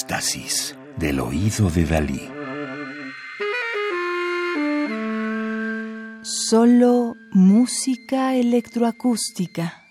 oasis 0.00 0.74
del 0.96 1.20
oído 1.20 1.68
de 1.70 1.84
Dalí. 1.84 2.28
Solo 6.22 7.14
música 7.32 8.34
electroacústica. 8.34 9.84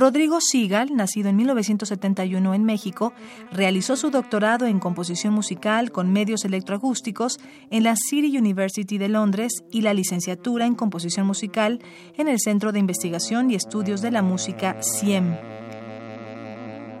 Rodrigo 0.00 0.38
Sigal, 0.40 0.96
nacido 0.96 1.28
en 1.28 1.36
1971 1.36 2.54
en 2.54 2.64
México, 2.64 3.12
realizó 3.52 3.96
su 3.96 4.10
doctorado 4.10 4.64
en 4.64 4.78
composición 4.78 5.34
musical 5.34 5.92
con 5.92 6.10
medios 6.10 6.46
electroacústicos 6.46 7.38
en 7.70 7.82
la 7.82 7.96
City 7.96 8.38
University 8.38 8.96
de 8.96 9.10
Londres 9.10 9.52
y 9.70 9.82
la 9.82 9.92
licenciatura 9.92 10.64
en 10.64 10.74
composición 10.74 11.26
musical 11.26 11.80
en 12.16 12.28
el 12.28 12.40
Centro 12.40 12.72
de 12.72 12.78
Investigación 12.78 13.50
y 13.50 13.56
Estudios 13.56 14.00
de 14.00 14.10
la 14.10 14.22
Música 14.22 14.78
CIEM. 14.82 15.36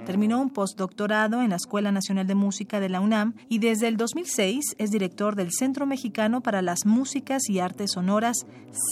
Terminó 0.04 0.38
un 0.38 0.50
postdoctorado 0.50 1.40
en 1.40 1.50
la 1.50 1.56
Escuela 1.56 1.92
Nacional 1.92 2.26
de 2.26 2.34
Música 2.34 2.80
de 2.80 2.90
la 2.90 3.00
UNAM 3.00 3.32
y 3.48 3.60
desde 3.60 3.88
el 3.88 3.96
2006 3.96 4.74
es 4.76 4.90
director 4.90 5.36
del 5.36 5.52
Centro 5.52 5.86
Mexicano 5.86 6.42
para 6.42 6.60
las 6.60 6.84
Músicas 6.84 7.48
y 7.48 7.60
Artes 7.60 7.92
Sonoras, 7.92 8.44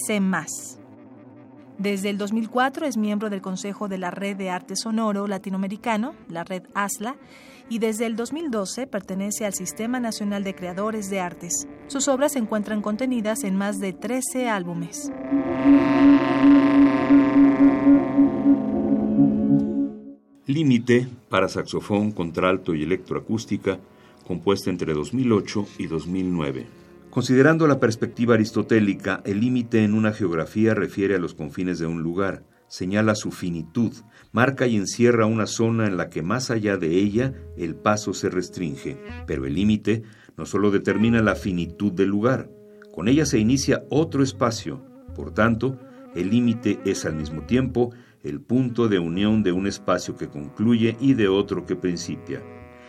CEMAS. 0.06 0.77
Desde 1.78 2.10
el 2.10 2.18
2004 2.18 2.87
es 2.87 2.96
miembro 2.96 3.30
del 3.30 3.41
Consejo 3.41 3.87
de 3.87 3.98
la 3.98 4.10
Red 4.10 4.37
de 4.37 4.50
Arte 4.50 4.74
Sonoro 4.74 5.28
Latinoamericano, 5.28 6.16
la 6.28 6.42
red 6.42 6.64
ASLA, 6.74 7.14
y 7.68 7.78
desde 7.78 8.06
el 8.06 8.16
2012 8.16 8.88
pertenece 8.88 9.46
al 9.46 9.54
Sistema 9.54 10.01
Nacional 10.01 10.43
de 10.43 10.56
Creadores 10.56 11.09
de 11.09 11.21
Artes. 11.21 11.68
Sus 11.87 12.09
obras 12.09 12.32
se 12.32 12.40
encuentran 12.40 12.82
contenidas 12.82 13.45
en 13.45 13.54
más 13.54 13.79
de 13.79 13.93
13 13.93 14.49
álbumes. 14.49 15.12
Límite 20.46 21.06
para 21.29 21.49
saxofón, 21.49 22.10
contralto 22.10 22.74
y 22.74 22.82
electroacústica, 22.82 23.79
compuesta 24.26 24.71
entre 24.71 24.95
2008 24.95 25.66
y 25.79 25.87
2009. 25.87 26.87
Considerando 27.19 27.66
la 27.66 27.80
perspectiva 27.80 28.35
aristotélica, 28.35 29.23
el 29.24 29.41
límite 29.41 29.83
en 29.83 29.95
una 29.95 30.13
geografía 30.13 30.73
refiere 30.73 31.16
a 31.16 31.19
los 31.19 31.35
confines 31.35 31.80
de 31.80 31.87
un 31.87 32.01
lugar, 32.01 32.45
señala 32.69 33.16
su 33.16 33.33
finitud, 33.33 33.93
marca 34.30 34.69
y 34.69 34.77
encierra 34.77 35.27
una 35.27 35.49
zona 35.49 35.89
en 35.89 35.96
la 35.96 36.11
que 36.11 36.23
más 36.23 36.52
allá 36.52 36.77
de 36.77 36.91
ella 36.91 37.35
el 37.57 37.74
paso 37.74 38.15
se 38.15 38.30
restringe, 38.30 38.99
pero 39.27 39.46
el 39.46 39.55
límite 39.55 40.05
no 40.37 40.46
solo 40.46 40.71
determina 40.71 41.21
la 41.21 41.35
finitud 41.35 41.91
del 41.91 42.09
lugar, 42.09 42.51
con 42.93 43.09
ella 43.09 43.27
se 43.27 43.41
inicia 43.41 43.83
otro 43.91 44.23
espacio, 44.23 44.80
por 45.16 45.35
tanto, 45.35 45.77
el 46.15 46.30
límite 46.30 46.79
es 46.85 47.05
al 47.05 47.16
mismo 47.16 47.43
tiempo 47.43 47.91
el 48.23 48.41
punto 48.41 48.87
de 48.87 49.01
unión 49.01 49.43
de 49.43 49.51
un 49.51 49.66
espacio 49.66 50.16
que 50.16 50.29
concluye 50.29 50.96
y 51.01 51.15
de 51.15 51.27
otro 51.27 51.66
que 51.66 51.74
principia. 51.74 52.41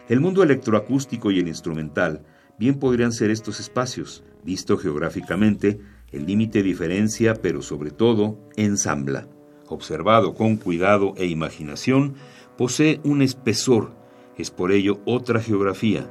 El 0.08 0.20
mundo 0.20 0.44
electroacústico 0.44 1.32
y 1.32 1.40
el 1.40 1.48
instrumental 1.48 2.24
bien 2.60 2.78
podrían 2.78 3.12
ser 3.12 3.32
estos 3.32 3.60
espacios. 3.60 4.24
Visto 4.44 4.78
geográficamente, 4.78 5.80
el 6.12 6.26
límite 6.26 6.62
diferencia, 6.62 7.36
pero 7.36 7.62
sobre 7.62 7.92
todo 7.92 8.38
ensambla. 8.56 9.28
Observado 9.68 10.34
con 10.34 10.58
cuidado 10.58 11.14
e 11.18 11.26
imaginación, 11.26 12.16
posee 12.58 13.00
un 13.04 13.22
espesor, 13.22 13.94
es 14.38 14.52
por 14.52 14.72
ello 14.72 15.00
otra 15.06 15.40
geografía. 15.40 16.08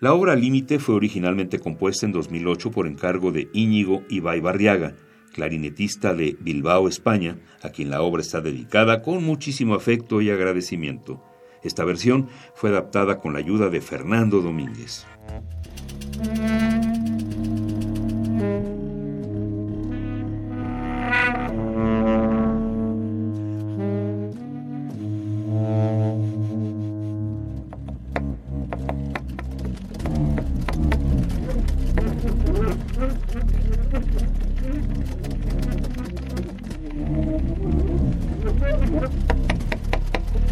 La 0.00 0.14
obra 0.14 0.34
Límite 0.34 0.80
fue 0.80 0.96
originalmente 0.96 1.60
compuesta 1.60 2.06
en 2.06 2.12
2008 2.12 2.72
por 2.72 2.88
encargo 2.88 3.30
de 3.30 3.48
Íñigo 3.52 4.02
Ibai 4.08 4.40
Barriaga, 4.40 4.94
clarinetista 5.32 6.12
de 6.12 6.36
Bilbao, 6.40 6.88
España, 6.88 7.38
a 7.62 7.70
quien 7.70 7.88
la 7.90 8.02
obra 8.02 8.20
está 8.20 8.40
dedicada 8.40 9.02
con 9.02 9.22
muchísimo 9.22 9.74
afecto 9.74 10.20
y 10.20 10.30
agradecimiento. 10.30 11.22
Esta 11.62 11.84
versión 11.84 12.28
fue 12.54 12.70
adaptada 12.70 13.20
con 13.20 13.32
la 13.32 13.38
ayuda 13.38 13.68
de 13.70 13.80
Fernando 13.80 14.40
Domínguez. 14.40 15.06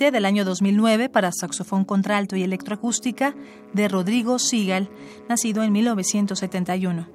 del 0.00 0.24
año 0.24 0.46
2009 0.46 1.10
para 1.10 1.30
saxofón 1.30 1.84
contralto 1.84 2.34
y 2.34 2.42
electroacústica 2.42 3.34
de 3.74 3.86
Rodrigo 3.86 4.38
Sigal, 4.38 4.88
nacido 5.28 5.62
en 5.62 5.72
1971. 5.72 7.06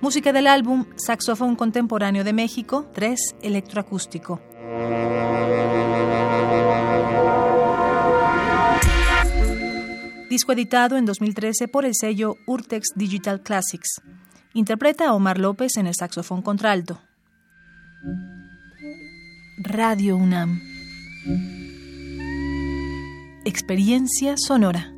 Música 0.00 0.32
del 0.32 0.48
álbum 0.48 0.86
Saxofón 0.96 1.54
Contemporáneo 1.54 2.24
de 2.24 2.32
México 2.32 2.90
3 2.92 3.36
Electroacústico. 3.40 4.40
Disco 10.28 10.52
editado 10.52 10.96
en 10.96 11.06
2013 11.06 11.68
por 11.68 11.84
el 11.84 11.94
sello 11.94 12.34
Urtex 12.46 12.88
Digital 12.96 13.42
Classics. 13.42 14.02
Interpreta 14.54 15.08
a 15.08 15.14
Omar 15.14 15.38
López 15.38 15.76
en 15.76 15.86
el 15.86 15.94
saxofón 15.94 16.42
contralto. 16.42 17.00
Radio 19.58 20.16
UNAM. 20.16 20.60
Experiencia 23.44 24.36
Sonora. 24.38 24.93